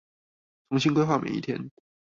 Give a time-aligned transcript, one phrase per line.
[0.69, 1.69] 重新規劃每一天